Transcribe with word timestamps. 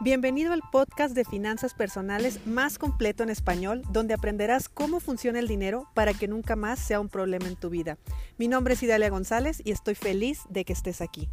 Bienvenido 0.00 0.52
al 0.52 0.62
podcast 0.70 1.12
de 1.12 1.24
finanzas 1.24 1.74
personales 1.74 2.46
más 2.46 2.78
completo 2.78 3.24
en 3.24 3.30
español, 3.30 3.82
donde 3.90 4.14
aprenderás 4.14 4.68
cómo 4.68 5.00
funciona 5.00 5.40
el 5.40 5.48
dinero 5.48 5.88
para 5.92 6.14
que 6.14 6.28
nunca 6.28 6.54
más 6.54 6.78
sea 6.78 7.00
un 7.00 7.08
problema 7.08 7.48
en 7.48 7.56
tu 7.56 7.68
vida. 7.68 7.98
Mi 8.36 8.46
nombre 8.46 8.74
es 8.74 8.82
Idalia 8.84 9.10
González 9.10 9.60
y 9.64 9.72
estoy 9.72 9.96
feliz 9.96 10.42
de 10.50 10.64
que 10.64 10.72
estés 10.72 11.00
aquí. 11.00 11.28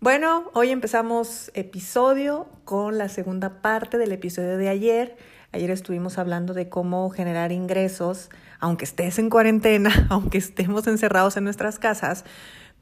Bueno, 0.00 0.50
hoy 0.54 0.70
empezamos 0.70 1.50
episodio 1.52 2.48
con 2.64 2.96
la 2.96 3.10
segunda 3.10 3.60
parte 3.60 3.98
del 3.98 4.12
episodio 4.12 4.56
de 4.56 4.70
ayer. 4.70 5.18
Ayer 5.52 5.70
estuvimos 5.70 6.16
hablando 6.16 6.54
de 6.54 6.70
cómo 6.70 7.10
generar 7.10 7.52
ingresos, 7.52 8.30
aunque 8.58 8.86
estés 8.86 9.18
en 9.18 9.28
cuarentena, 9.28 10.06
aunque 10.10 10.38
estemos 10.38 10.86
encerrados 10.86 11.36
en 11.36 11.44
nuestras 11.44 11.78
casas 11.78 12.24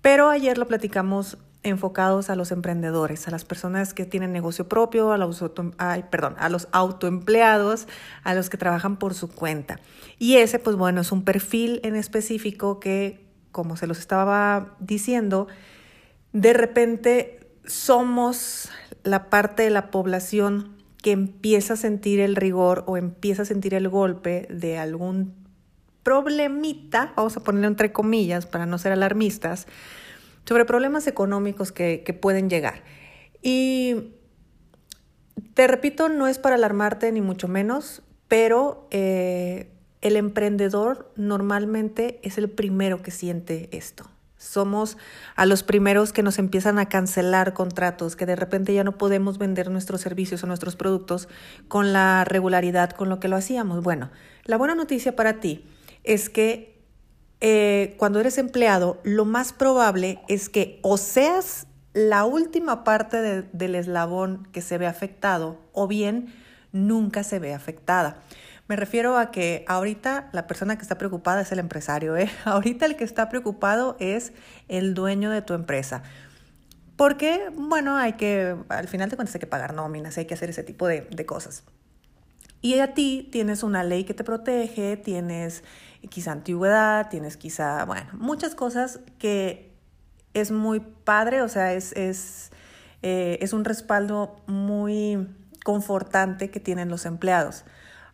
pero 0.03 0.29
ayer 0.29 0.59
lo 0.59 0.67
platicamos 0.67 1.39
enfocados 1.63 2.29
a 2.29 2.35
los 2.35 2.51
emprendedores, 2.51 3.29
a 3.29 3.31
las 3.31 3.45
personas 3.45 3.95
que 3.95 4.05
tienen 4.05 4.33
negocio 4.33 4.69
propio, 4.69 5.13
a 5.13 5.19
los, 5.19 5.43
perdón, 6.11 6.35
a 6.39 6.49
los 6.49 6.69
autoempleados, 6.73 7.87
a 8.25 8.35
los 8.35 8.51
que 8.51 8.57
trabajan 8.57 8.97
por 8.99 9.15
su 9.15 9.29
cuenta. 9.29 9.79
Y 10.19 10.37
ese, 10.37 10.59
pues 10.59 10.77
bueno, 10.77 11.01
es 11.01 11.13
un 11.13 11.25
perfil 11.25 11.81
en 11.85 11.95
específico 11.95 12.81
que, 12.81 13.25
como 13.53 13.77
se 13.77 13.87
los 13.87 13.99
estaba 13.99 14.75
diciendo, 14.81 15.47
de 16.33 16.53
repente 16.53 17.41
somos 17.65 18.71
la 19.05 19.31
parte 19.31 19.63
de 19.63 19.71
la 19.71 19.91
población 19.91 20.77
que 21.01 21.13
empieza 21.13 21.75
a 21.75 21.77
sentir 21.77 22.21
el 22.21 22.37
rigor 22.37 22.83
o 22.87 22.97
empieza 22.97 23.43
a 23.43 23.45
sentir 23.45 23.75
el 23.75 23.89
golpe 23.89 24.49
de 24.51 24.79
algún 24.79 25.35
problemita, 26.03 27.13
vamos 27.17 27.37
a 27.37 27.41
ponerlo 27.41 27.69
entre 27.69 27.93
comillas 27.93 28.47
para 28.47 28.67
no 28.67 28.79
ser 28.79 28.93
alarmistas, 28.93 29.67
sobre 30.45 30.65
problemas 30.65 31.07
económicos 31.07 31.73
que, 31.73 32.19
pueden 32.21 32.51
llegar. 32.51 32.83
Y 33.43 34.15
te 35.55 35.67
repito, 35.67 36.09
no 36.09 36.27
es 36.27 36.39
para 36.39 36.57
alarmarte 36.57 37.11
ni 37.13 37.21
mucho 37.21 37.49
menos, 37.49 38.03
pero 38.29 38.89
eh, 38.91 39.71
el 40.01 40.17
emprendedor 40.17 41.13
normalmente 41.17 42.21
es 42.23 42.39
el 42.39 42.51
primero 42.51 43.03
que 43.03 43.11
siente 43.11 43.69
esto. 43.73 44.11
Somos 44.37 44.99
a 45.37 45.47
los 45.47 45.63
primeros 45.63 46.13
que 46.13 46.25
nos 46.25 46.41
empiezan 46.41 46.81
a 46.81 46.89
cancelar 46.89 47.55
contratos, 47.55 48.17
que 48.17 48.27
de 48.27 48.35
repente 48.35 48.75
ya 48.75 48.83
no 48.83 48.99
podemos 48.99 49.39
vender 49.39 49.71
nuestros 49.71 50.01
servicios 50.01 50.43
o 50.43 50.49
nuestros 50.49 50.75
productos 50.75 51.29
con 51.69 51.93
la 51.93 52.25
regularidad 52.25 52.91
con 52.91 53.09
lo 53.09 53.21
que 53.21 53.29
lo 53.29 53.37
hacíamos. 53.37 53.85
Bueno, 53.85 54.11
la 54.45 54.57
buena 54.57 54.75
noticia 54.75 55.15
para 55.15 55.39
ti 55.39 55.65
es 56.03 56.29
que 56.29 56.72
eh, 57.45 57.97
cuando 57.97 58.21
eres 58.21 58.39
empleado, 58.39 59.01
lo 59.03 59.25
más 59.25 59.53
probable 59.53 60.21
es 60.29 60.49
que 60.49 60.79
o 60.83 60.97
seas 60.97 61.67
la 61.93 62.25
última 62.25 62.85
parte 62.85 63.43
del 63.43 63.75
eslabón 63.75 64.47
que 64.53 64.63
se 64.63 64.79
ve 64.79 64.87
afectado 64.87 65.59
o 65.73 65.89
bien 65.89 66.33
nunca 66.71 67.25
se 67.25 67.41
ve 67.41 67.53
afectada. 67.53 68.19
Me 68.69 68.77
refiero 68.77 69.19
a 69.19 69.33
que 69.33 69.65
ahorita 69.67 70.31
la 70.31 70.47
persona 70.47 70.77
que 70.77 70.83
está 70.83 70.99
preocupada 70.99 71.41
es 71.41 71.51
el 71.51 71.59
empresario, 71.59 72.17
¿eh? 72.17 72.31
Ahorita 72.45 72.87
el 72.87 72.95
que 72.95 73.03
está 73.03 73.29
preocupado 73.29 73.97
es 73.99 74.33
el 74.69 74.95
dueño 74.95 75.29
de 75.31 75.43
tu 75.43 75.55
empresa. 75.55 76.05
Porque, 76.97 77.51
bueno, 77.57 77.97
hay 77.97 78.13
que, 78.13 78.55
al 78.69 78.87
final 78.87 79.11
de 79.11 79.17
cuentas 79.17 79.35
hay 79.35 79.41
que 79.41 79.49
pagar 79.49 79.75
nóminas, 79.75 80.17
hay 80.17 80.27
que 80.27 80.35
hacer 80.35 80.49
ese 80.49 80.63
tipo 80.63 80.87
de, 80.87 81.09
de 81.11 81.27
cosas. 81.27 81.65
Y 82.63 82.79
a 82.79 82.95
ti 82.95 83.29
tienes 83.31 83.65
una 83.65 83.83
ley 83.83 84.05
que 84.05 84.15
te 84.15 84.25
protege, 84.25 84.97
tienes 84.97 85.65
quizá 86.09 86.33
antigüedad, 86.33 87.11
tienes 87.11 87.37
quizá, 87.37 87.85
bueno, 87.85 88.09
muchas 88.15 88.55
cosas 88.55 89.01
que 89.19 89.73
es 90.33 90.51
muy 90.53 90.81
padre, 90.81 91.43
o 91.43 91.49
sea, 91.49 91.75
es, 91.75 91.93
es, 91.93 92.51
eh, 93.03 93.39
es 93.41 93.53
un 93.53 93.65
respaldo 93.65 94.37
muy 94.47 95.29
confortante 95.65 96.51
que 96.51 96.61
tienen 96.61 96.89
los 96.89 97.05
empleados. 97.05 97.65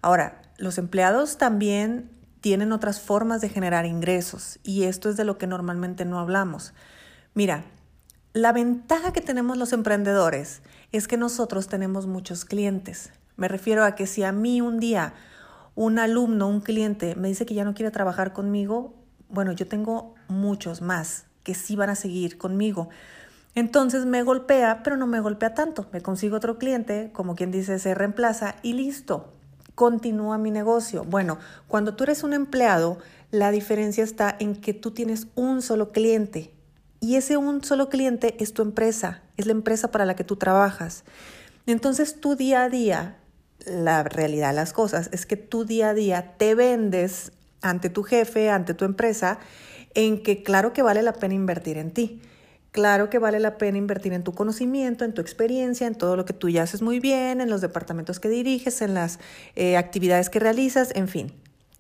Ahora, 0.01 0.41
los 0.57 0.79
empleados 0.79 1.39
también 1.39 2.11
tienen 2.41 2.73
otras 2.73 3.01
formas 3.01 3.41
de 3.41 3.49
generar 3.49 3.85
ingresos 3.85 4.59
y 4.63 4.85
esto 4.85 5.11
es 5.11 5.17
de 5.17 5.25
lo 5.25 5.39
que 5.39 5.47
normalmente 5.47 6.05
no 6.05 6.19
hablamos. 6.19 6.73
Mira, 7.35 7.65
la 8.33 8.53
ventaja 8.53 9.13
que 9.13 9.21
tenemos 9.21 9.57
los 9.57 9.73
emprendedores 9.73 10.63
es 10.93 11.09
que 11.09 11.17
nosotros 11.17 11.69
tenemos 11.69 12.07
muchos 12.07 12.45
clientes. 12.45 13.13
Me 13.39 13.49
refiero 13.49 13.85
a 13.85 13.95
que 13.95 14.07
si 14.07 14.25
a 14.25 14.33
mí 14.33 14.61
un 14.61 14.81
día 14.81 15.15
un 15.77 16.01
alumno, 16.01 16.49
un 16.49 16.61
cliente 16.61 17.15
me 17.15 17.29
dice 17.29 17.47
que 17.47 17.55
ya 17.55 17.65
no 17.65 17.73
quiere 17.73 17.93
trabajar 17.93 18.33
conmigo, 18.33 18.95
bueno, 19.29 19.53
yo 19.53 19.69
tengo 19.69 20.17
muchos 20.27 20.83
más 20.83 21.27
que 21.45 21.55
sí 21.55 21.77
van 21.77 21.89
a 21.89 21.95
seguir 21.95 22.37
conmigo. 22.37 22.89
Entonces 23.55 24.07
me 24.07 24.25
golpea, 24.25 24.83
pero 24.83 24.97
no 24.97 25.07
me 25.07 25.21
golpea 25.21 25.55
tanto. 25.55 25.87
Me 25.93 26.01
consigo 26.01 26.37
otro 26.37 26.59
cliente, 26.59 27.11
como 27.13 27.37
quien 27.37 27.53
dice, 27.53 27.79
se 27.79 27.95
reemplaza 27.95 28.57
y 28.63 28.73
listo, 28.73 29.33
continúa 29.77 30.37
mi 30.37 30.51
negocio. 30.51 31.05
Bueno, 31.05 31.39
cuando 31.69 31.95
tú 31.95 32.05
eres 32.05 32.25
un 32.25 32.33
empleado, 32.33 32.99
la 33.31 33.53
diferencia 33.53 34.03
está 34.03 34.35
en 34.41 34.57
que 34.57 34.75
tú 34.75 34.91
tienes 34.91 35.29
un 35.37 35.63
solo 35.63 35.93
cliente 35.93 36.53
y 36.99 37.15
ese 37.15 37.37
un 37.37 37.63
solo 37.63 37.89
cliente 37.89 38.35
es 38.43 38.53
tu 38.53 38.63
empresa, 38.63 39.23
es 39.37 39.47
la 39.47 39.53
empresa 39.53 39.93
para 39.93 40.07
la 40.07 40.17
que 40.17 40.25
tú 40.25 40.35
trabajas. 40.35 41.05
Entonces 41.67 42.21
tu 42.21 42.35
día 42.35 42.65
a 42.65 42.69
día 42.69 43.19
la 43.67 44.03
realidad 44.03 44.51
de 44.51 44.57
las 44.57 44.73
cosas 44.73 45.09
es 45.13 45.27
que 45.27 45.37
tú 45.37 45.65
día 45.65 45.91
a 45.91 45.95
día 45.95 46.35
te 46.39 46.55
vendes 46.55 47.33
ante 47.61 47.91
tu 47.91 48.03
jefe, 48.03 48.51
ante 48.51 48.75
tu 48.75 48.85
empresa, 48.85 49.39
en 49.95 50.23
que 50.23 50.43
claro 50.43 50.73
que 50.73 50.83
vale 50.83 51.03
la 51.03 51.13
pena 51.13 51.35
invertir 51.35 51.77
en 51.79 51.91
ti. 51.91 52.21
Claro 52.71 53.09
que 53.11 53.19
vale 53.19 53.41
la 53.41 53.57
pena 53.57 53.79
invertir 53.79 54.13
en 54.13 54.23
tu 54.23 54.33
conocimiento, 54.33 55.05
en 55.05 55.15
tu 55.15 55.21
experiencia, 55.21 55.87
en 55.87 55.95
todo 55.95 56.17
lo 56.17 56.25
que 56.25 56.35
tú 56.35 56.49
ya 56.49 56.63
haces 56.63 56.83
muy 56.83 57.01
bien, 57.01 57.41
en 57.41 57.49
los 57.49 57.61
departamentos 57.61 58.21
que 58.21 58.29
diriges, 58.29 58.83
en 58.83 58.95
las 58.95 59.19
eh, 59.57 59.77
actividades 59.77 60.29
que 60.29 60.39
realizas, 60.39 60.95
en 60.95 61.09
fin. 61.09 61.33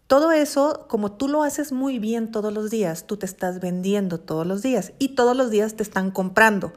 Todo 0.06 0.32
eso, 0.32 0.86
como 0.88 1.12
tú 1.12 1.28
lo 1.28 1.42
haces 1.42 1.70
muy 1.70 1.98
bien 1.98 2.32
todos 2.32 2.52
los 2.52 2.70
días, 2.70 3.06
tú 3.06 3.18
te 3.18 3.26
estás 3.26 3.60
vendiendo 3.60 4.18
todos 4.18 4.46
los 4.46 4.62
días 4.62 4.92
y 4.98 5.10
todos 5.10 5.36
los 5.36 5.50
días 5.50 5.74
te 5.74 5.82
están 5.82 6.10
comprando. 6.10 6.72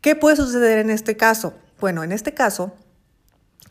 ¿Qué 0.00 0.16
puede 0.16 0.34
suceder 0.34 0.78
en 0.78 0.90
este 0.90 1.16
caso? 1.16 1.54
Bueno, 1.80 2.02
en 2.02 2.10
este 2.10 2.34
caso, 2.34 2.72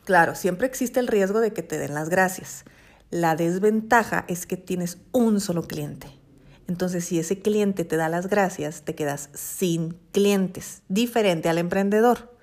Claro, 0.06 0.36
siempre 0.36 0.68
existe 0.68 1.00
el 1.00 1.08
riesgo 1.08 1.40
de 1.40 1.52
que 1.52 1.64
te 1.64 1.80
den 1.80 1.96
las 1.96 2.10
gracias. 2.10 2.64
La 3.10 3.36
desventaja 3.36 4.24
es 4.28 4.46
que 4.46 4.56
tienes 4.56 5.00
un 5.12 5.42
solo 5.42 5.64
cliente. 5.64 6.08
Entonces, 6.68 7.06
si 7.06 7.20
ese 7.20 7.40
cliente 7.40 7.86
te 7.86 7.98
da 7.98 8.08
las 8.08 8.28
gracias, 8.28 8.84
te 8.84 8.96
quedas 8.96 9.30
sin 9.34 9.98
clientes, 10.12 10.84
diferente 10.90 11.50
al 11.50 11.58
emprendedor. 11.58 12.35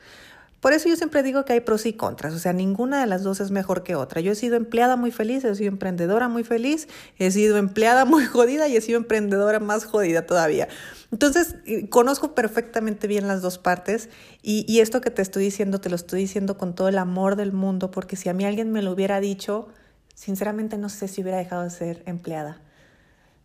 Por 0.62 0.72
eso 0.72 0.88
yo 0.88 0.94
siempre 0.94 1.24
digo 1.24 1.44
que 1.44 1.54
hay 1.54 1.60
pros 1.60 1.86
y 1.86 1.92
contras, 1.92 2.34
o 2.34 2.38
sea, 2.38 2.52
ninguna 2.52 3.00
de 3.00 3.08
las 3.08 3.24
dos 3.24 3.40
es 3.40 3.50
mejor 3.50 3.82
que 3.82 3.96
otra. 3.96 4.20
Yo 4.20 4.30
he 4.30 4.34
sido 4.36 4.54
empleada 4.54 4.94
muy 4.94 5.10
feliz, 5.10 5.42
he 5.42 5.52
sido 5.56 5.70
emprendedora 5.70 6.28
muy 6.28 6.44
feliz, 6.44 6.86
he 7.18 7.32
sido 7.32 7.56
empleada 7.56 8.04
muy 8.06 8.26
jodida 8.26 8.68
y 8.68 8.76
he 8.76 8.80
sido 8.80 8.98
emprendedora 8.98 9.58
más 9.58 9.84
jodida 9.84 10.24
todavía. 10.24 10.68
Entonces, 11.10 11.56
eh, 11.66 11.88
conozco 11.88 12.36
perfectamente 12.36 13.08
bien 13.08 13.26
las 13.26 13.42
dos 13.42 13.58
partes 13.58 14.08
y, 14.40 14.64
y 14.72 14.78
esto 14.78 15.00
que 15.00 15.10
te 15.10 15.20
estoy 15.20 15.42
diciendo, 15.42 15.80
te 15.80 15.90
lo 15.90 15.96
estoy 15.96 16.20
diciendo 16.20 16.56
con 16.56 16.76
todo 16.76 16.86
el 16.86 16.98
amor 16.98 17.34
del 17.34 17.52
mundo, 17.52 17.90
porque 17.90 18.14
si 18.14 18.28
a 18.28 18.32
mí 18.32 18.44
alguien 18.44 18.70
me 18.70 18.82
lo 18.82 18.92
hubiera 18.92 19.18
dicho, 19.18 19.66
sinceramente 20.14 20.78
no 20.78 20.90
sé 20.90 21.08
si 21.08 21.22
hubiera 21.22 21.38
dejado 21.38 21.64
de 21.64 21.70
ser 21.70 22.04
empleada. 22.06 22.60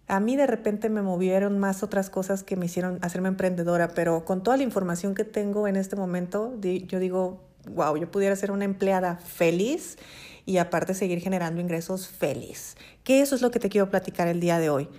A 0.07 0.19
mí 0.21 0.37
de 0.37 0.47
repente 0.47 0.89
me 0.89 1.01
movieron 1.01 1.59
más 1.59 1.83
otras 1.83 2.09
cosas 2.09 2.43
que 2.43 2.55
me 2.55 2.67
hicieron 2.67 2.97
hacerme 3.01 3.27
emprendedora, 3.27 3.89
pero 3.89 4.23
con 4.23 4.41
toda 4.41 4.55
la 4.55 4.63
información 4.63 5.15
que 5.15 5.25
tengo 5.25 5.67
en 5.67 5.75
este 5.75 5.97
momento, 5.97 6.53
yo 6.61 6.99
digo, 6.99 7.41
wow, 7.69 7.97
yo 7.97 8.09
pudiera 8.09 8.35
ser 8.35 8.51
una 8.51 8.65
empleada 8.65 9.17
feliz 9.17 9.97
y 10.45 10.59
aparte 10.59 10.93
seguir 10.93 11.19
generando 11.19 11.59
ingresos 11.59 12.07
feliz. 12.07 12.77
Que 13.03 13.21
eso 13.21 13.35
es 13.35 13.41
lo 13.41 13.51
que 13.51 13.59
te 13.59 13.67
quiero 13.67 13.89
platicar 13.89 14.29
el 14.29 14.39
día 14.39 14.59
de 14.59 14.69
hoy. 14.69 14.89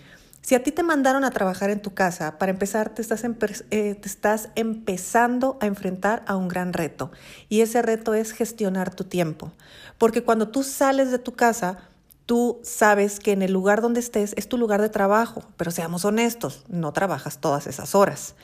Si 0.43 0.55
a 0.55 0.63
ti 0.63 0.73
te 0.73 0.83
mandaron 0.83 1.25
a 1.25 1.31
trabajar 1.31 1.71
en 1.71 1.83
tu 1.83 1.95
casa, 1.95 2.39
para 2.39 2.51
empezar 2.51 2.91
te 2.91 3.03
estás, 3.03 3.25
eh, 3.25 3.95
te 3.95 4.09
estás 4.09 4.51
empezando 4.55 5.59
a 5.61 5.67
enfrentar 5.67 6.23
a 6.27 6.37
un 6.37 6.49
gran 6.49 6.73
reto 6.73 7.11
y 7.49 7.61
ese 7.61 7.83
reto 7.83 8.15
es 8.15 8.33
gestionar 8.33 8.95
tu 8.95 9.05
tiempo. 9.05 9.53
Porque 9.99 10.23
cuando 10.23 10.49
tú 10.49 10.63
sales 10.63 11.11
de 11.11 11.19
tu 11.19 11.33
casa, 11.33 11.88
tú 12.29 12.61
sabes 12.63 13.21
que 13.21 13.33
en 13.33 13.41
el 13.41 13.55
lugar 13.55 13.81
donde 13.81 14.01
estés 14.01 14.35
es 14.37 14.51
tu 14.51 14.59
lugar 14.59 14.83
de 14.83 14.91
trabajo, 14.91 15.43
pero 15.57 15.71
seamos 15.71 16.05
honestos, 16.05 16.63
no 16.69 16.93
trabajas 16.93 17.39
todas 17.39 17.67
esas 17.67 17.95
horas. 17.95 18.35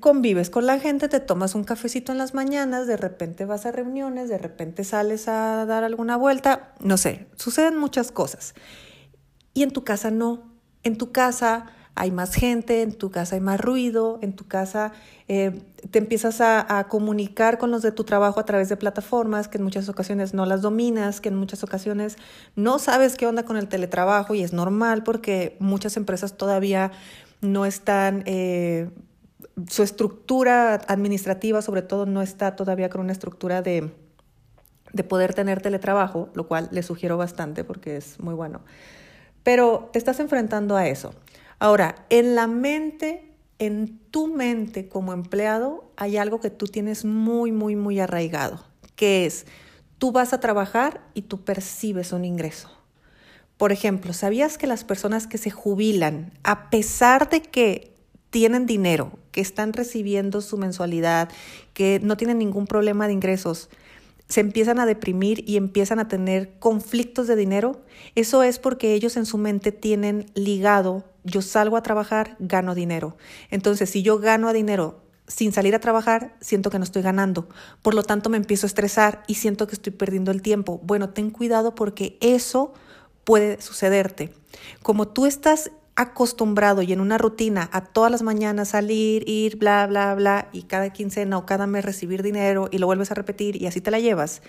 Convives 0.00 0.50
con 0.50 0.66
la 0.66 0.80
gente, 0.80 1.08
te 1.08 1.20
tomas 1.20 1.54
un 1.54 1.62
cafecito 1.62 2.10
en 2.10 2.18
las 2.18 2.34
mañanas, 2.34 2.88
de 2.88 2.96
repente 2.96 3.44
vas 3.44 3.66
a 3.66 3.72
reuniones, 3.72 4.28
de 4.28 4.38
repente 4.38 4.82
sales 4.82 5.28
a 5.28 5.64
dar 5.64 5.84
alguna 5.84 6.16
vuelta, 6.16 6.74
no 6.80 6.96
sé, 6.96 7.28
suceden 7.36 7.78
muchas 7.78 8.10
cosas. 8.10 8.54
Y 9.54 9.62
en 9.62 9.70
tu 9.70 9.84
casa 9.84 10.10
no. 10.10 10.42
En 10.82 10.98
tu 10.98 11.12
casa 11.12 11.66
hay 11.96 12.10
más 12.10 12.34
gente, 12.34 12.82
en 12.82 12.92
tu 12.92 13.10
casa 13.10 13.36
hay 13.36 13.40
más 13.40 13.58
ruido, 13.58 14.18
en 14.20 14.34
tu 14.34 14.46
casa 14.46 14.92
eh, 15.28 15.62
te 15.90 15.98
empiezas 15.98 16.40
a, 16.42 16.86
comunicar 16.88 17.58
con 17.58 17.70
los 17.70 17.80
de 17.82 17.90
tu 17.90 18.04
trabajo 18.04 18.38
a 18.38 18.44
través 18.44 18.68
de 18.68 18.76
plataformas 18.76 19.48
que 19.48 19.56
en 19.56 19.64
muchas 19.64 19.88
ocasiones 19.88 20.34
no 20.34 20.44
las 20.44 20.60
dominas, 20.60 21.22
que 21.22 21.30
en 21.30 21.36
muchas 21.36 21.64
ocasiones 21.64 22.16
no 22.54 22.78
sabes 22.78 23.16
qué 23.16 23.26
onda 23.26 23.44
con 23.44 23.56
el 23.56 23.66
teletrabajo 23.66 24.34
y 24.34 24.42
es 24.42 24.52
normal 24.52 25.02
porque 25.02 25.56
muchas 25.58 25.96
empresas 25.96 26.36
todavía 26.36 26.92
no 27.40 27.64
están, 27.64 28.22
eh, 28.26 28.90
su 29.68 29.82
estructura 29.82 30.74
administrativa 30.74 31.62
sobre 31.62 31.80
todo 31.80 32.04
no 32.04 32.20
está 32.20 32.56
todavía 32.56 32.90
con 32.90 33.00
una 33.00 33.12
estructura 33.12 33.62
de, 33.62 33.90
de 34.92 35.04
poder 35.04 35.32
tener 35.32 35.62
teletrabajo, 35.62 36.28
lo 36.34 36.46
cual 36.46 36.68
le 36.72 36.82
sugiero 36.82 37.16
bastante 37.16 37.64
porque 37.64 37.96
es 37.96 38.20
muy 38.20 38.34
bueno. 38.34 38.60
Pero 39.46 39.90
te 39.92 40.00
estás 40.00 40.18
enfrentando 40.18 40.76
a 40.76 40.88
eso. 40.88 41.14
Ahora, 41.58 42.06
en 42.10 42.34
la 42.34 42.46
mente, 42.46 43.32
en 43.58 43.98
tu 44.10 44.26
mente 44.26 44.88
como 44.88 45.12
empleado, 45.12 45.90
hay 45.96 46.16
algo 46.16 46.40
que 46.40 46.50
tú 46.50 46.66
tienes 46.66 47.04
muy, 47.04 47.52
muy, 47.52 47.76
muy 47.76 47.98
arraigado, 47.98 48.64
que 48.94 49.26
es, 49.26 49.46
tú 49.98 50.12
vas 50.12 50.32
a 50.32 50.40
trabajar 50.40 51.00
y 51.14 51.22
tú 51.22 51.44
percibes 51.44 52.12
un 52.12 52.24
ingreso. 52.24 52.70
Por 53.56 53.72
ejemplo, 53.72 54.12
¿sabías 54.12 54.58
que 54.58 54.66
las 54.66 54.84
personas 54.84 55.26
que 55.26 55.38
se 55.38 55.50
jubilan, 55.50 56.32
a 56.44 56.68
pesar 56.68 57.30
de 57.30 57.40
que 57.40 57.94
tienen 58.28 58.66
dinero, 58.66 59.18
que 59.32 59.40
están 59.40 59.72
recibiendo 59.72 60.42
su 60.42 60.58
mensualidad, 60.58 61.30
que 61.72 62.00
no 62.02 62.18
tienen 62.18 62.38
ningún 62.38 62.66
problema 62.66 63.06
de 63.06 63.14
ingresos, 63.14 63.70
se 64.28 64.40
empiezan 64.40 64.80
a 64.80 64.86
deprimir 64.86 65.48
y 65.48 65.56
empiezan 65.56 65.98
a 65.98 66.08
tener 66.08 66.58
conflictos 66.58 67.26
de 67.26 67.36
dinero, 67.36 67.82
eso 68.14 68.42
es 68.42 68.58
porque 68.58 68.94
ellos 68.94 69.16
en 69.16 69.26
su 69.26 69.38
mente 69.38 69.72
tienen 69.72 70.26
ligado, 70.34 71.04
yo 71.24 71.42
salgo 71.42 71.76
a 71.76 71.82
trabajar, 71.82 72.36
gano 72.38 72.74
dinero. 72.74 73.16
Entonces, 73.50 73.90
si 73.90 74.02
yo 74.02 74.18
gano 74.18 74.52
dinero 74.52 75.00
sin 75.28 75.52
salir 75.52 75.74
a 75.74 75.80
trabajar, 75.80 76.36
siento 76.40 76.70
que 76.70 76.78
no 76.78 76.84
estoy 76.84 77.02
ganando. 77.02 77.48
Por 77.82 77.94
lo 77.94 78.02
tanto, 78.02 78.30
me 78.30 78.36
empiezo 78.36 78.66
a 78.66 78.68
estresar 78.68 79.22
y 79.26 79.34
siento 79.34 79.66
que 79.66 79.74
estoy 79.74 79.92
perdiendo 79.92 80.30
el 80.30 80.42
tiempo. 80.42 80.80
Bueno, 80.84 81.10
ten 81.10 81.30
cuidado 81.30 81.74
porque 81.74 82.16
eso 82.20 82.72
puede 83.24 83.60
sucederte. 83.60 84.32
Como 84.82 85.08
tú 85.08 85.26
estás 85.26 85.72
acostumbrado 85.96 86.82
y 86.82 86.92
en 86.92 87.00
una 87.00 87.18
rutina 87.18 87.68
a 87.72 87.80
todas 87.80 88.10
las 88.10 88.22
mañanas 88.22 88.68
salir, 88.68 89.28
ir, 89.28 89.56
bla, 89.56 89.86
bla, 89.86 90.14
bla, 90.14 90.48
y 90.52 90.62
cada 90.62 90.90
quincena 90.90 91.38
o 91.38 91.46
cada 91.46 91.66
mes 91.66 91.84
recibir 91.84 92.22
dinero 92.22 92.68
y 92.70 92.78
lo 92.78 92.86
vuelves 92.86 93.10
a 93.10 93.14
repetir 93.14 93.60
y 93.60 93.66
así 93.66 93.80
te 93.80 93.90
la 93.90 93.98
llevas, 93.98 94.42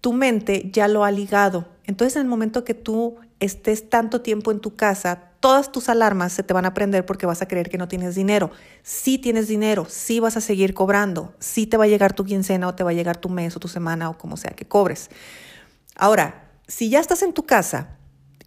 tu 0.00 0.12
mente 0.12 0.70
ya 0.72 0.86
lo 0.86 1.04
ha 1.04 1.10
ligado. 1.10 1.66
Entonces 1.84 2.16
en 2.16 2.22
el 2.22 2.28
momento 2.28 2.64
que 2.64 2.74
tú 2.74 3.16
estés 3.40 3.90
tanto 3.90 4.22
tiempo 4.22 4.52
en 4.52 4.60
tu 4.60 4.76
casa, 4.76 5.30
todas 5.40 5.72
tus 5.72 5.88
alarmas 5.88 6.32
se 6.32 6.44
te 6.44 6.54
van 6.54 6.64
a 6.64 6.74
prender 6.74 7.04
porque 7.04 7.26
vas 7.26 7.42
a 7.42 7.48
creer 7.48 7.68
que 7.68 7.78
no 7.78 7.88
tienes 7.88 8.14
dinero. 8.14 8.52
Sí 8.82 9.18
tienes 9.18 9.48
dinero, 9.48 9.84
sí 9.88 10.20
vas 10.20 10.36
a 10.36 10.40
seguir 10.40 10.74
cobrando, 10.74 11.34
sí 11.40 11.66
te 11.66 11.76
va 11.76 11.84
a 11.84 11.88
llegar 11.88 12.14
tu 12.14 12.24
quincena 12.24 12.68
o 12.68 12.74
te 12.74 12.84
va 12.84 12.90
a 12.90 12.94
llegar 12.94 13.16
tu 13.16 13.28
mes 13.28 13.56
o 13.56 13.60
tu 13.60 13.68
semana 13.68 14.10
o 14.10 14.16
como 14.16 14.36
sea 14.36 14.52
que 14.52 14.66
cobres. 14.66 15.10
Ahora, 15.96 16.50
si 16.68 16.88
ya 16.88 17.00
estás 17.00 17.22
en 17.22 17.32
tu 17.32 17.44
casa 17.44 17.96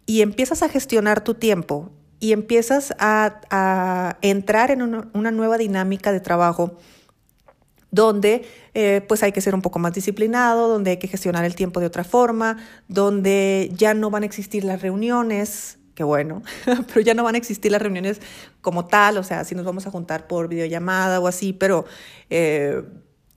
y 0.06 0.22
empiezas 0.22 0.62
a 0.62 0.68
gestionar 0.68 1.22
tu 1.22 1.34
tiempo 1.34 1.90
y 2.20 2.32
empiezas 2.32 2.94
a, 2.98 4.18
entrar 4.20 4.70
en 4.70 4.82
una, 4.82 5.30
nueva 5.30 5.56
dinámica 5.56 6.12
de 6.12 6.20
trabajo 6.20 6.76
donde 7.90 8.44
eh, 8.74 9.04
pues 9.08 9.22
hay 9.24 9.32
que 9.32 9.40
ser 9.40 9.54
un 9.54 9.62
poco 9.62 9.80
más 9.80 9.92
disciplinado, 9.92 10.68
donde 10.68 10.92
hay 10.92 10.96
que 10.98 11.08
gestionar 11.08 11.44
el 11.44 11.56
tiempo 11.56 11.80
de 11.80 11.86
otra 11.86 12.04
forma, 12.04 12.58
donde 12.86 13.72
ya 13.74 13.94
no 13.94 14.10
van 14.10 14.22
a 14.22 14.26
existir 14.26 14.62
las 14.62 14.80
reuniones, 14.80 15.78
qué 15.96 16.04
bueno, 16.04 16.42
pero 16.86 17.00
ya 17.00 17.14
no 17.14 17.24
van 17.24 17.34
a 17.34 17.38
existir 17.38 17.72
las 17.72 17.82
reuniones 17.82 18.20
como 18.60 18.86
tal, 18.86 19.18
o 19.18 19.24
sea, 19.24 19.44
si 19.44 19.56
nos 19.56 19.64
vamos 19.64 19.86
a 19.86 19.90
juntar 19.90 20.28
por 20.28 20.46
videollamada 20.46 21.18
o 21.18 21.26
así, 21.26 21.52
pero 21.52 21.84
eh, 22.28 22.82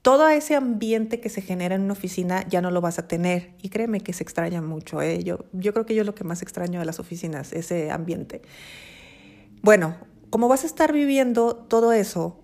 todo 0.04 0.28
ese 0.28 0.54
ambiente 0.54 1.18
que 1.18 1.30
se 1.30 1.40
genera 1.40 1.76
en 1.76 1.80
una 1.80 1.94
oficina 1.94 2.46
ya 2.46 2.60
no 2.60 2.70
lo 2.70 2.82
vas 2.82 2.98
a 2.98 3.08
tener. 3.08 3.54
Y 3.62 3.70
créeme 3.70 4.02
que 4.02 4.12
se 4.12 4.22
extraña 4.22 4.60
mucho. 4.60 5.00
¿eh? 5.00 5.24
Yo, 5.24 5.46
yo 5.54 5.72
creo 5.72 5.86
que 5.86 5.94
yo 5.94 6.02
es 6.02 6.06
lo 6.06 6.14
que 6.14 6.24
más 6.24 6.42
extraño 6.42 6.78
de 6.78 6.84
las 6.84 7.00
oficinas, 7.00 7.54
ese 7.54 7.90
ambiente. 7.90 8.42
Bueno, 9.62 9.96
como 10.28 10.46
vas 10.46 10.64
a 10.64 10.66
estar 10.66 10.92
viviendo 10.92 11.56
todo 11.56 11.94
eso, 11.94 12.38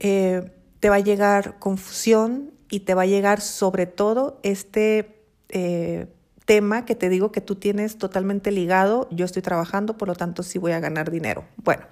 eh, 0.00 0.50
te 0.80 0.90
va 0.90 0.96
a 0.96 1.00
llegar 1.00 1.60
confusión 1.60 2.52
y 2.68 2.80
te 2.80 2.94
va 2.94 3.02
a 3.02 3.06
llegar 3.06 3.40
sobre 3.40 3.86
todo 3.86 4.40
este 4.42 5.22
eh, 5.50 6.08
tema 6.46 6.84
que 6.84 6.96
te 6.96 7.08
digo 7.08 7.30
que 7.30 7.40
tú 7.40 7.54
tienes 7.54 7.96
totalmente 7.96 8.50
ligado. 8.50 9.06
Yo 9.12 9.24
estoy 9.24 9.42
trabajando, 9.42 9.96
por 9.96 10.08
lo 10.08 10.16
tanto 10.16 10.42
sí 10.42 10.58
voy 10.58 10.72
a 10.72 10.80
ganar 10.80 11.12
dinero. 11.12 11.44
Bueno, 11.58 11.84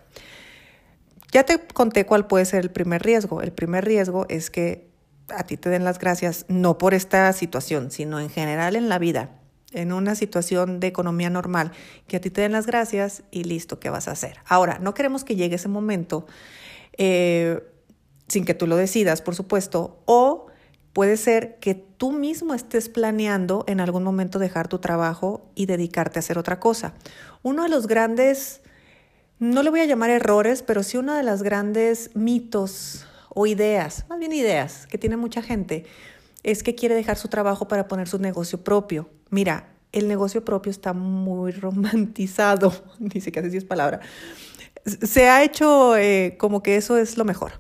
ya 1.30 1.44
te 1.44 1.60
conté 1.60 2.06
cuál 2.06 2.26
puede 2.26 2.44
ser 2.44 2.64
el 2.64 2.72
primer 2.72 3.04
riesgo. 3.04 3.40
El 3.40 3.52
primer 3.52 3.84
riesgo 3.84 4.26
es 4.28 4.50
que 4.50 4.90
a 5.36 5.44
ti 5.44 5.56
te 5.56 5.68
den 5.68 5.84
las 5.84 5.98
gracias, 5.98 6.44
no 6.48 6.78
por 6.78 6.94
esta 6.94 7.32
situación, 7.32 7.90
sino 7.90 8.20
en 8.20 8.30
general 8.30 8.76
en 8.76 8.88
la 8.88 8.98
vida, 8.98 9.30
en 9.72 9.92
una 9.92 10.14
situación 10.14 10.80
de 10.80 10.88
economía 10.88 11.30
normal, 11.30 11.72
que 12.06 12.16
a 12.16 12.20
ti 12.20 12.30
te 12.30 12.42
den 12.42 12.52
las 12.52 12.66
gracias 12.66 13.22
y 13.30 13.44
listo, 13.44 13.80
¿qué 13.80 13.90
vas 13.90 14.08
a 14.08 14.12
hacer? 14.12 14.38
Ahora, 14.46 14.78
no 14.78 14.94
queremos 14.94 15.24
que 15.24 15.36
llegue 15.36 15.56
ese 15.56 15.68
momento 15.68 16.26
eh, 16.98 17.62
sin 18.28 18.44
que 18.44 18.54
tú 18.54 18.66
lo 18.66 18.76
decidas, 18.76 19.22
por 19.22 19.34
supuesto, 19.34 20.02
o 20.04 20.46
puede 20.92 21.16
ser 21.16 21.58
que 21.58 21.74
tú 21.74 22.12
mismo 22.12 22.54
estés 22.54 22.88
planeando 22.88 23.64
en 23.66 23.80
algún 23.80 24.04
momento 24.04 24.38
dejar 24.38 24.68
tu 24.68 24.78
trabajo 24.78 25.50
y 25.54 25.66
dedicarte 25.66 26.18
a 26.18 26.20
hacer 26.20 26.38
otra 26.38 26.60
cosa. 26.60 26.94
Uno 27.42 27.62
de 27.62 27.68
los 27.68 27.86
grandes, 27.86 28.60
no 29.38 29.62
le 29.62 29.70
voy 29.70 29.80
a 29.80 29.86
llamar 29.86 30.10
errores, 30.10 30.62
pero 30.62 30.82
sí 30.82 30.98
uno 30.98 31.14
de 31.14 31.22
los 31.22 31.42
grandes 31.42 32.10
mitos 32.14 33.06
o 33.34 33.46
ideas, 33.46 34.04
más 34.08 34.18
bien 34.18 34.32
ideas 34.32 34.86
que 34.86 34.98
tiene 34.98 35.16
mucha 35.16 35.42
gente, 35.42 35.84
es 36.42 36.62
que 36.62 36.74
quiere 36.74 36.94
dejar 36.94 37.16
su 37.16 37.28
trabajo 37.28 37.68
para 37.68 37.88
poner 37.88 38.08
su 38.08 38.18
negocio 38.18 38.62
propio. 38.62 39.08
Mira, 39.30 39.68
el 39.92 40.08
negocio 40.08 40.44
propio 40.44 40.70
está 40.70 40.92
muy 40.92 41.52
romantizado, 41.52 42.72
dice 42.98 43.32
que 43.32 43.40
hace 43.40 43.50
10 43.50 43.64
palabras. 43.64 44.00
Se 44.84 45.28
ha 45.28 45.44
hecho 45.44 45.96
eh, 45.96 46.36
como 46.38 46.62
que 46.62 46.76
eso 46.76 46.98
es 46.98 47.16
lo 47.16 47.24
mejor. 47.24 47.52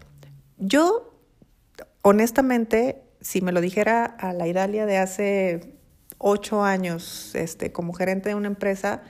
Yo, 0.58 1.14
honestamente, 2.02 3.02
si 3.20 3.40
me 3.40 3.52
lo 3.52 3.60
dijera 3.60 4.04
a 4.04 4.32
la 4.32 4.48
Idalia 4.48 4.86
de 4.86 4.98
hace 4.98 5.74
ocho 6.18 6.64
años, 6.64 7.34
este, 7.34 7.72
como 7.72 7.92
gerente 7.92 8.30
de 8.30 8.34
una 8.34 8.48
empresa, 8.48 9.02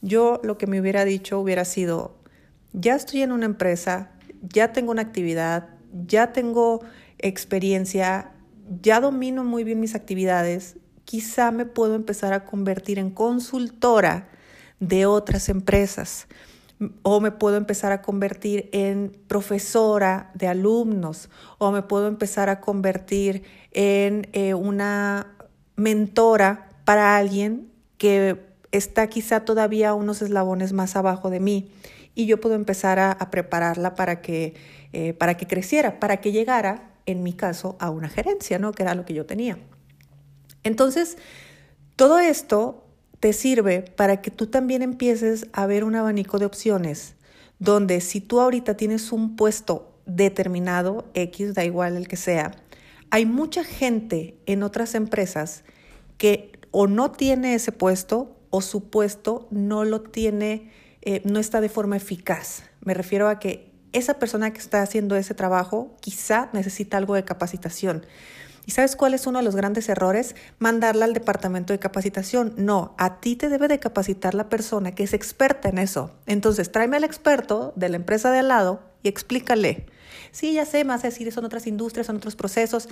yo 0.00 0.40
lo 0.44 0.58
que 0.58 0.66
me 0.66 0.80
hubiera 0.80 1.04
dicho 1.04 1.40
hubiera 1.40 1.64
sido, 1.64 2.16
ya 2.72 2.94
estoy 2.94 3.22
en 3.22 3.32
una 3.32 3.46
empresa, 3.46 4.12
ya 4.42 4.72
tengo 4.72 4.92
una 4.92 5.02
actividad, 5.02 5.77
ya 6.06 6.32
tengo 6.32 6.80
experiencia, 7.18 8.32
ya 8.82 9.00
domino 9.00 9.44
muy 9.44 9.64
bien 9.64 9.80
mis 9.80 9.94
actividades, 9.94 10.76
quizá 11.04 11.50
me 11.50 11.66
puedo 11.66 11.94
empezar 11.94 12.32
a 12.32 12.44
convertir 12.44 12.98
en 12.98 13.10
consultora 13.10 14.28
de 14.80 15.06
otras 15.06 15.48
empresas 15.48 16.28
o 17.02 17.20
me 17.20 17.32
puedo 17.32 17.56
empezar 17.56 17.92
a 17.92 18.02
convertir 18.02 18.68
en 18.72 19.12
profesora 19.26 20.30
de 20.34 20.46
alumnos 20.46 21.28
o 21.58 21.72
me 21.72 21.82
puedo 21.82 22.06
empezar 22.06 22.48
a 22.48 22.60
convertir 22.60 23.42
en 23.72 24.28
eh, 24.32 24.54
una 24.54 25.34
mentora 25.76 26.68
para 26.84 27.16
alguien 27.16 27.70
que 27.96 28.47
está 28.72 29.06
quizá 29.08 29.44
todavía 29.44 29.94
unos 29.94 30.22
eslabones 30.22 30.72
más 30.72 30.96
abajo 30.96 31.30
de 31.30 31.40
mí 31.40 31.70
y 32.14 32.26
yo 32.26 32.40
puedo 32.40 32.54
empezar 32.54 32.98
a 32.98 33.30
prepararla 33.30 33.94
para 33.94 34.20
que 34.20 34.54
eh, 34.92 35.12
para 35.12 35.36
que 35.36 35.46
creciera, 35.46 36.00
para 36.00 36.18
que 36.18 36.32
llegara, 36.32 36.90
en 37.04 37.22
mi 37.22 37.34
caso, 37.34 37.76
a 37.78 37.90
una 37.90 38.08
gerencia, 38.08 38.58
¿no? 38.58 38.72
Que 38.72 38.84
era 38.84 38.94
lo 38.94 39.04
que 39.04 39.12
yo 39.12 39.26
tenía. 39.26 39.58
Entonces, 40.64 41.18
todo 41.94 42.18
esto 42.18 42.86
te 43.20 43.34
sirve 43.34 43.82
para 43.82 44.22
que 44.22 44.30
tú 44.30 44.46
también 44.46 44.80
empieces 44.80 45.46
a 45.52 45.66
ver 45.66 45.84
un 45.84 45.94
abanico 45.94 46.38
de 46.38 46.46
opciones, 46.46 47.16
donde 47.58 48.00
si 48.00 48.20
tú 48.20 48.40
ahorita 48.40 48.76
tienes 48.76 49.12
un 49.12 49.36
puesto 49.36 50.00
determinado, 50.06 51.04
X, 51.12 51.52
da 51.52 51.64
igual 51.64 51.96
el 51.96 52.08
que 52.08 52.16
sea, 52.16 52.52
hay 53.10 53.26
mucha 53.26 53.64
gente 53.64 54.38
en 54.46 54.62
otras 54.62 54.94
empresas 54.94 55.64
que 56.16 56.52
o 56.70 56.86
no 56.86 57.10
tiene 57.10 57.54
ese 57.54 57.72
puesto 57.72 58.37
o 58.50 58.60
su 58.60 58.90
puesto 58.90 59.48
no 59.50 59.84
lo 59.84 60.02
tiene, 60.02 60.70
eh, 61.02 61.22
no 61.24 61.38
está 61.38 61.60
de 61.60 61.68
forma 61.68 61.96
eficaz. 61.96 62.62
Me 62.80 62.94
refiero 62.94 63.28
a 63.28 63.38
que 63.38 63.72
esa 63.92 64.18
persona 64.18 64.52
que 64.52 64.58
está 64.58 64.82
haciendo 64.82 65.16
ese 65.16 65.34
trabajo 65.34 65.96
quizá 66.00 66.50
necesita 66.52 66.96
algo 66.96 67.14
de 67.14 67.24
capacitación. 67.24 68.04
¿Y 68.66 68.72
sabes 68.72 68.96
cuál 68.96 69.14
es 69.14 69.26
uno 69.26 69.38
de 69.38 69.44
los 69.46 69.56
grandes 69.56 69.88
errores? 69.88 70.36
Mandarla 70.58 71.06
al 71.06 71.14
departamento 71.14 71.72
de 71.72 71.78
capacitación. 71.78 72.52
No, 72.58 72.94
a 72.98 73.18
ti 73.18 73.34
te 73.34 73.48
debe 73.48 73.66
de 73.66 73.78
capacitar 73.78 74.34
la 74.34 74.50
persona 74.50 74.94
que 74.94 75.04
es 75.04 75.14
experta 75.14 75.70
en 75.70 75.78
eso. 75.78 76.10
Entonces, 76.26 76.70
tráeme 76.70 76.98
al 76.98 77.04
experto 77.04 77.72
de 77.76 77.88
la 77.88 77.96
empresa 77.96 78.30
de 78.30 78.40
al 78.40 78.48
lado 78.48 78.82
y 79.02 79.08
explícale. 79.08 79.86
Sí, 80.32 80.52
ya 80.52 80.66
sé, 80.66 80.84
más 80.84 81.02
decir, 81.02 81.32
son 81.32 81.46
otras 81.46 81.66
industrias, 81.66 82.08
son 82.08 82.16
otros 82.16 82.36
procesos, 82.36 82.90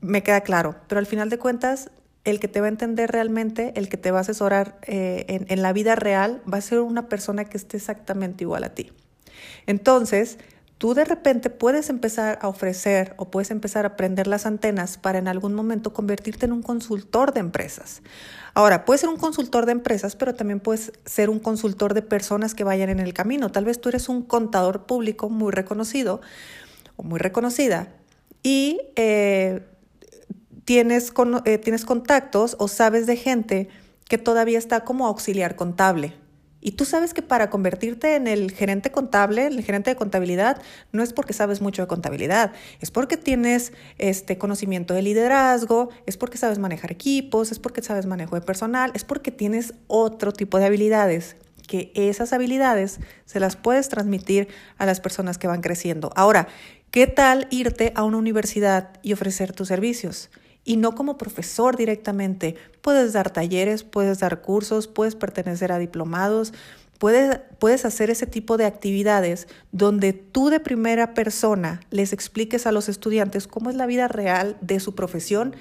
me 0.00 0.22
queda 0.22 0.42
claro, 0.42 0.76
pero 0.86 1.00
al 1.00 1.06
final 1.06 1.28
de 1.28 1.38
cuentas, 1.38 1.90
el 2.24 2.40
que 2.40 2.48
te 2.48 2.60
va 2.60 2.66
a 2.66 2.70
entender 2.70 3.10
realmente, 3.10 3.72
el 3.76 3.88
que 3.88 3.96
te 3.96 4.10
va 4.10 4.18
a 4.18 4.20
asesorar 4.22 4.78
eh, 4.82 5.44
en, 5.48 5.62
la 5.62 5.72
vida 5.72 5.96
real, 5.96 6.42
va 6.52 6.58
a 6.58 6.60
ser 6.60 6.80
una 6.80 7.08
persona 7.08 7.44
que 7.44 7.56
esté 7.56 7.76
exactamente 7.78 8.44
igual 8.44 8.64
a 8.64 8.74
ti. 8.74 8.92
Entonces, 9.66 10.38
tú 10.76 10.92
de 10.92 11.04
repente 11.04 11.48
puedes 11.48 11.88
empezar 11.88 12.38
a 12.42 12.48
ofrecer 12.48 13.14
o 13.16 13.30
puedes 13.30 13.50
empezar 13.50 13.86
a 13.86 13.96
prender 13.96 14.26
las 14.26 14.44
antenas 14.44 14.98
para 14.98 15.18
en 15.18 15.28
algún 15.28 15.54
momento 15.54 15.92
convertirte 15.92 16.46
en 16.46 16.52
un 16.52 16.62
consultor 16.62 17.32
de 17.32 17.40
empresas. 17.40 18.02
Ahora, 18.52 18.84
puedes 18.84 19.00
ser 19.00 19.10
un 19.10 19.16
consultor 19.16 19.64
de 19.64 19.72
empresas, 19.72 20.16
pero 20.16 20.34
también 20.34 20.60
puedes 20.60 20.92
ser 21.06 21.30
un 21.30 21.38
consultor 21.38 21.94
de 21.94 22.02
personas 22.02 22.54
que 22.54 22.64
vayan 22.64 22.90
en 22.90 23.00
el 23.00 23.14
camino. 23.14 23.50
Tal 23.50 23.64
vez 23.64 23.80
tú 23.80 23.88
eres 23.88 24.08
un 24.08 24.22
contador 24.22 24.84
público 24.84 25.30
muy 25.30 25.52
reconocido 25.52 26.20
o 26.96 27.02
muy 27.02 27.18
reconocida 27.18 27.88
y 28.42 28.80
eh, 28.96 29.62
tienes, 30.70 31.12
eh, 31.46 31.58
tienes 31.58 31.84
contactos 31.84 32.54
o 32.60 32.68
sabes 32.68 33.04
de 33.08 33.16
gente 33.16 33.68
que 34.08 34.18
todavía 34.18 34.56
está 34.56 34.84
como 34.84 35.08
auxiliar 35.08 35.56
contable 35.56 36.14
y 36.60 36.72
tú 36.72 36.84
sabes 36.84 37.12
que 37.12 37.22
para 37.22 37.50
convertirte 37.50 38.14
en 38.14 38.28
el 38.28 38.52
gerente 38.52 38.92
contable, 38.92 39.48
el 39.48 39.64
gerente 39.64 39.90
de 39.90 39.96
contabilidad, 39.96 40.62
no 40.92 41.02
es 41.02 41.12
porque 41.12 41.32
sabes 41.32 41.60
mucho 41.60 41.82
de 41.82 41.88
contabilidad, 41.88 42.52
es 42.80 42.92
porque 42.92 43.16
tienes 43.16 43.72
este 43.98 44.38
conocimiento 44.38 44.94
de 44.94 45.02
liderazgo, 45.02 45.90
es 46.06 46.16
porque 46.16 46.38
sabes 46.38 46.60
manejar 46.60 46.92
equipos, 46.92 47.50
es 47.50 47.58
porque 47.58 47.82
sabes 47.82 48.06
manejo 48.06 48.36
de 48.36 48.42
personal, 48.42 48.92
es 48.94 49.02
porque 49.02 49.32
tienes 49.32 49.74
otro 49.88 50.32
tipo 50.32 50.60
de 50.60 50.66
habilidades 50.66 51.34
que 51.66 51.90
esas 51.96 52.32
habilidades 52.32 53.00
se 53.24 53.40
las 53.40 53.56
puedes 53.56 53.88
transmitir 53.88 54.46
a 54.78 54.86
las 54.86 55.00
personas 55.00 55.36
que 55.36 55.48
van 55.48 55.62
creciendo. 55.62 56.12
Ahora, 56.14 56.46
¿qué 56.92 57.08
tal 57.08 57.48
irte 57.50 57.92
a 57.96 58.04
una 58.04 58.18
universidad 58.18 58.90
y 59.02 59.14
ofrecer 59.14 59.52
tus 59.52 59.66
servicios? 59.66 60.30
Y 60.64 60.76
no 60.76 60.94
como 60.94 61.18
profesor 61.18 61.76
directamente. 61.76 62.56
Puedes 62.82 63.12
dar 63.12 63.30
talleres, 63.30 63.84
puedes 63.84 64.18
dar 64.20 64.42
cursos, 64.42 64.88
puedes 64.88 65.14
pertenecer 65.14 65.72
a 65.72 65.78
diplomados, 65.78 66.52
puedes, 66.98 67.40
puedes 67.58 67.84
hacer 67.84 68.10
ese 68.10 68.26
tipo 68.26 68.56
de 68.56 68.66
actividades 68.66 69.48
donde 69.72 70.12
tú 70.12 70.50
de 70.50 70.60
primera 70.60 71.14
persona 71.14 71.80
les 71.90 72.12
expliques 72.12 72.66
a 72.66 72.72
los 72.72 72.88
estudiantes 72.88 73.46
cómo 73.46 73.70
es 73.70 73.76
la 73.76 73.86
vida 73.86 74.08
real 74.08 74.56
de 74.60 74.80
su 74.80 74.94
profesión 74.94 75.56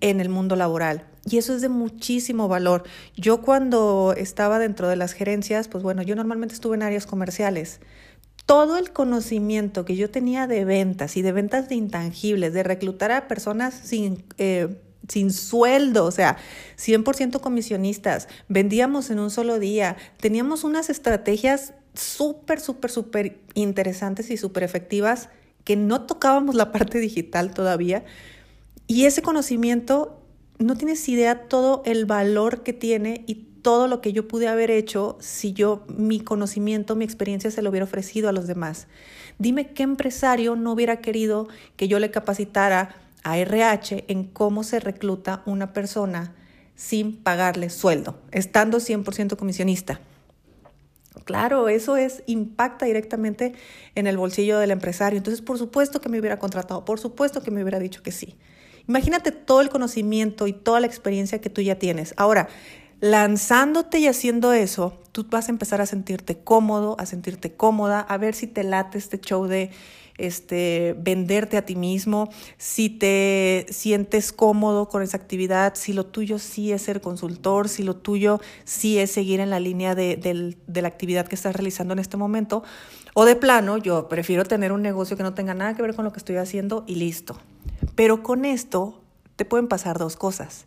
en 0.00 0.20
el 0.20 0.28
mundo 0.28 0.56
laboral. 0.56 1.06
Y 1.26 1.38
eso 1.38 1.54
es 1.54 1.62
de 1.62 1.70
muchísimo 1.70 2.48
valor. 2.48 2.84
Yo 3.16 3.40
cuando 3.40 4.14
estaba 4.16 4.58
dentro 4.58 4.88
de 4.88 4.96
las 4.96 5.14
gerencias, 5.14 5.68
pues 5.68 5.82
bueno, 5.82 6.02
yo 6.02 6.14
normalmente 6.14 6.54
estuve 6.54 6.76
en 6.76 6.82
áreas 6.82 7.06
comerciales 7.06 7.80
todo 8.46 8.76
el 8.76 8.92
conocimiento 8.92 9.84
que 9.84 9.96
yo 9.96 10.10
tenía 10.10 10.46
de 10.46 10.64
ventas 10.64 11.16
y 11.16 11.22
de 11.22 11.32
ventas 11.32 11.68
de 11.68 11.76
intangibles, 11.76 12.52
de 12.52 12.62
reclutar 12.62 13.10
a 13.10 13.26
personas 13.26 13.74
sin, 13.74 14.24
eh, 14.38 14.76
sin 15.08 15.32
sueldo, 15.32 16.04
o 16.04 16.10
sea, 16.10 16.36
100% 16.76 17.40
comisionistas, 17.40 18.28
vendíamos 18.48 19.10
en 19.10 19.18
un 19.18 19.30
solo 19.30 19.58
día, 19.58 19.96
teníamos 20.18 20.64
unas 20.64 20.90
estrategias 20.90 21.72
súper, 21.94 22.60
súper, 22.60 22.90
súper 22.90 23.38
interesantes 23.54 24.30
y 24.30 24.36
súper 24.36 24.62
efectivas 24.62 25.30
que 25.64 25.76
no 25.76 26.02
tocábamos 26.02 26.54
la 26.54 26.72
parte 26.72 26.98
digital 26.98 27.54
todavía. 27.54 28.04
Y 28.86 29.06
ese 29.06 29.22
conocimiento, 29.22 30.20
no 30.58 30.76
tienes 30.76 31.08
idea 31.08 31.48
todo 31.48 31.82
el 31.86 32.04
valor 32.04 32.62
que 32.62 32.74
tiene 32.74 33.24
y 33.26 33.46
todo 33.64 33.88
lo 33.88 34.02
que 34.02 34.12
yo 34.12 34.28
pude 34.28 34.46
haber 34.46 34.70
hecho 34.70 35.16
si 35.20 35.54
yo 35.54 35.84
mi 35.88 36.20
conocimiento, 36.20 36.96
mi 36.96 37.04
experiencia 37.06 37.50
se 37.50 37.62
lo 37.62 37.70
hubiera 37.70 37.84
ofrecido 37.84 38.28
a 38.28 38.32
los 38.32 38.46
demás. 38.46 38.88
Dime 39.38 39.72
qué 39.72 39.82
empresario 39.82 40.54
no 40.54 40.72
hubiera 40.72 40.98
querido 41.00 41.48
que 41.76 41.88
yo 41.88 41.98
le 41.98 42.10
capacitara 42.10 42.94
a 43.22 43.38
RH 43.38 44.04
en 44.08 44.24
cómo 44.24 44.64
se 44.64 44.80
recluta 44.80 45.42
una 45.46 45.72
persona 45.72 46.34
sin 46.76 47.16
pagarle 47.16 47.70
sueldo, 47.70 48.18
estando 48.32 48.80
100% 48.80 49.36
comisionista. 49.36 49.98
Claro, 51.24 51.70
eso 51.70 51.96
es 51.96 52.22
impacta 52.26 52.84
directamente 52.84 53.54
en 53.94 54.06
el 54.06 54.18
bolsillo 54.18 54.58
del 54.58 54.72
empresario. 54.72 55.16
Entonces, 55.16 55.40
por 55.40 55.56
supuesto 55.56 56.02
que 56.02 56.10
me 56.10 56.20
hubiera 56.20 56.38
contratado, 56.38 56.84
por 56.84 57.00
supuesto 57.00 57.42
que 57.42 57.50
me 57.50 57.62
hubiera 57.62 57.78
dicho 57.78 58.02
que 58.02 58.12
sí. 58.12 58.36
Imagínate 58.86 59.32
todo 59.32 59.62
el 59.62 59.70
conocimiento 59.70 60.46
y 60.46 60.52
toda 60.52 60.80
la 60.80 60.86
experiencia 60.86 61.40
que 61.40 61.48
tú 61.48 61.62
ya 61.62 61.78
tienes. 61.78 62.12
Ahora, 62.18 62.48
lanzándote 63.04 63.98
y 63.98 64.06
haciendo 64.06 64.54
eso, 64.54 64.94
tú 65.12 65.26
vas 65.28 65.48
a 65.48 65.52
empezar 65.52 65.82
a 65.82 65.86
sentirte 65.86 66.38
cómodo, 66.38 66.96
a 66.98 67.04
sentirte 67.04 67.52
cómoda, 67.52 68.00
a 68.00 68.16
ver 68.16 68.34
si 68.34 68.46
te 68.46 68.64
late 68.64 68.96
este 68.96 69.20
show 69.20 69.44
de 69.44 69.70
este, 70.16 70.96
venderte 70.98 71.58
a 71.58 71.66
ti 71.66 71.76
mismo, 71.76 72.30
si 72.56 72.88
te 72.88 73.66
sientes 73.68 74.32
cómodo 74.32 74.88
con 74.88 75.02
esa 75.02 75.18
actividad, 75.18 75.74
si 75.74 75.92
lo 75.92 76.06
tuyo 76.06 76.38
sí 76.38 76.72
es 76.72 76.80
ser 76.80 77.02
consultor, 77.02 77.68
si 77.68 77.82
lo 77.82 77.94
tuyo 77.94 78.40
sí 78.64 78.98
es 78.98 79.10
seguir 79.10 79.40
en 79.40 79.50
la 79.50 79.60
línea 79.60 79.94
de, 79.94 80.56
de 80.66 80.82
la 80.82 80.88
actividad 80.88 81.26
que 81.28 81.34
estás 81.34 81.54
realizando 81.54 81.92
en 81.92 81.98
este 81.98 82.16
momento, 82.16 82.64
o 83.12 83.26
de 83.26 83.36
plano, 83.36 83.76
yo 83.76 84.08
prefiero 84.08 84.44
tener 84.44 84.72
un 84.72 84.80
negocio 84.80 85.18
que 85.18 85.24
no 85.24 85.34
tenga 85.34 85.52
nada 85.52 85.76
que 85.76 85.82
ver 85.82 85.94
con 85.94 86.06
lo 86.06 86.12
que 86.14 86.20
estoy 86.20 86.36
haciendo 86.36 86.84
y 86.86 86.94
listo. 86.94 87.36
Pero 87.96 88.22
con 88.22 88.46
esto 88.46 89.02
te 89.36 89.44
pueden 89.44 89.68
pasar 89.68 89.98
dos 89.98 90.16
cosas 90.16 90.66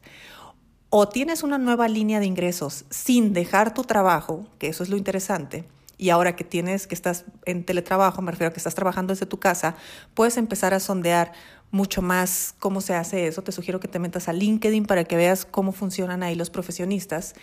o 0.90 1.08
tienes 1.10 1.44
una 1.44 1.58
nueva 1.58 1.88
línea 1.88 2.20
de 2.20 2.26
ingresos 2.26 2.86
sin 2.90 3.34
dejar 3.34 3.74
tu 3.74 3.84
trabajo, 3.84 4.46
que 4.58 4.68
eso 4.68 4.84
es 4.84 4.90
lo 4.90 4.98
interesante, 4.98 5.66
y 5.98 6.12
ahora 6.12 6.36
que 6.36 6.44
tienes 6.44 6.86
que 6.86 6.94
estás 6.94 7.26
en 7.46 7.66
teletrabajo, 7.66 8.22
me 8.22 8.32
refiero 8.32 8.50
a 8.50 8.54
que 8.54 8.60
estás 8.60 8.76
trabajando 8.76 9.14
desde 9.14 9.26
tu 9.26 9.40
casa, 9.40 9.76
puedes 10.14 10.38
empezar 10.38 10.74
a 10.74 10.80
sondear 10.80 11.34
mucho 11.72 12.02
más 12.02 12.54
cómo 12.60 12.82
se 12.82 12.94
hace 12.94 13.28
eso. 13.28 13.42
Te 13.42 13.52
sugiero 13.52 13.80
que 13.80 13.88
te 13.88 14.00
metas 14.00 14.28
a 14.28 14.34
LinkedIn 14.34 14.86
para 14.86 15.04
que 15.04 15.16
veas 15.16 15.44
cómo 15.44 15.72
funcionan 15.72 16.22
ahí 16.22 16.36
los 16.36 16.52
profesionistas 16.52 17.34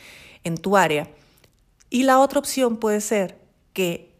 en 0.45 0.57
tu 0.57 0.77
área. 0.77 1.11
Y 1.91 2.05
la 2.05 2.21
otra 2.21 2.39
opción 2.39 2.77
puede 2.77 3.01
ser 3.01 3.39
que 3.73 4.14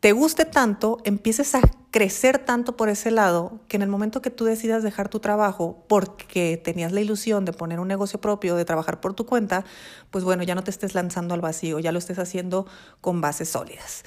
te 0.00 0.12
guste 0.12 0.46
tanto, 0.46 0.98
empieces 1.04 1.54
a 1.54 1.60
crecer 1.90 2.38
tanto 2.38 2.76
por 2.76 2.88
ese 2.88 3.10
lado 3.10 3.60
que 3.68 3.76
en 3.76 3.82
el 3.82 3.88
momento 3.88 4.22
que 4.22 4.30
tú 4.30 4.46
decidas 4.46 4.82
dejar 4.82 5.10
tu 5.10 5.20
trabajo 5.20 5.84
porque 5.88 6.56
tenías 6.56 6.92
la 6.92 7.02
ilusión 7.02 7.44
de 7.44 7.52
poner 7.52 7.80
un 7.80 7.88
negocio 7.88 8.18
propio, 8.20 8.56
de 8.56 8.64
trabajar 8.64 9.00
por 9.00 9.12
tu 9.12 9.26
cuenta, 9.26 9.64
pues 10.10 10.24
bueno, 10.24 10.42
ya 10.42 10.54
no 10.54 10.64
te 10.64 10.70
estés 10.70 10.94
lanzando 10.94 11.34
al 11.34 11.42
vacío, 11.42 11.78
ya 11.80 11.92
lo 11.92 11.98
estés 11.98 12.18
haciendo 12.18 12.66
con 13.02 13.20
bases 13.20 13.50
sólidas. 13.50 14.04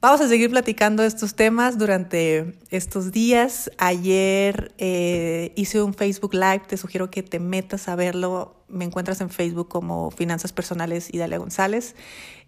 Vamos 0.00 0.20
a 0.20 0.26
seguir 0.26 0.50
platicando 0.50 1.04
estos 1.04 1.36
temas 1.36 1.78
durante 1.78 2.58
estos 2.70 3.12
días. 3.12 3.70
Ayer 3.78 4.74
eh, 4.78 5.52
hice 5.54 5.80
un 5.80 5.94
Facebook 5.94 6.34
Live, 6.34 6.62
te 6.66 6.76
sugiero 6.76 7.08
que 7.08 7.22
te 7.22 7.38
metas 7.38 7.86
a 7.86 7.94
verlo. 7.94 8.64
Me 8.66 8.84
encuentras 8.84 9.20
en 9.20 9.30
Facebook 9.30 9.68
como 9.68 10.10
Finanzas 10.10 10.52
Personales 10.52 11.08
y 11.12 11.18
Dalia 11.18 11.38
González, 11.38 11.94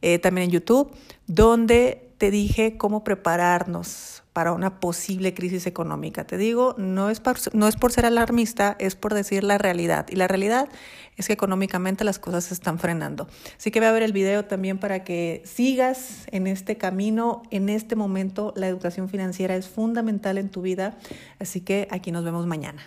eh, 0.02 0.18
también 0.18 0.46
en 0.46 0.50
YouTube, 0.50 0.90
donde 1.28 2.13
te 2.24 2.30
dije 2.30 2.78
cómo 2.78 3.04
prepararnos 3.04 4.22
para 4.32 4.52
una 4.52 4.80
posible 4.80 5.34
crisis 5.34 5.66
económica. 5.66 6.26
Te 6.26 6.38
digo, 6.38 6.74
no 6.78 7.10
es, 7.10 7.20
por, 7.20 7.36
no 7.54 7.68
es 7.68 7.76
por 7.76 7.92
ser 7.92 8.06
alarmista, 8.06 8.76
es 8.78 8.94
por 8.94 9.12
decir 9.12 9.44
la 9.44 9.58
realidad. 9.58 10.06
Y 10.08 10.16
la 10.16 10.26
realidad 10.26 10.70
es 11.18 11.26
que 11.26 11.34
económicamente 11.34 12.02
las 12.02 12.18
cosas 12.18 12.44
se 12.44 12.54
están 12.54 12.78
frenando. 12.78 13.28
Así 13.58 13.70
que 13.70 13.78
ve 13.78 13.88
a 13.88 13.92
ver 13.92 14.02
el 14.02 14.14
video 14.14 14.46
también 14.46 14.78
para 14.78 15.04
que 15.04 15.42
sigas 15.44 16.24
en 16.28 16.46
este 16.46 16.78
camino. 16.78 17.42
En 17.50 17.68
este 17.68 17.94
momento 17.94 18.54
la 18.56 18.68
educación 18.68 19.10
financiera 19.10 19.54
es 19.54 19.68
fundamental 19.68 20.38
en 20.38 20.48
tu 20.48 20.62
vida. 20.62 20.96
Así 21.38 21.60
que 21.60 21.88
aquí 21.90 22.10
nos 22.10 22.24
vemos 22.24 22.46
mañana. 22.46 22.86